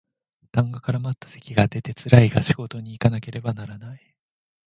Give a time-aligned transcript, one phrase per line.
[0.51, 4.15] 痰が絡まった咳が出てつらいが仕事にいかなければならない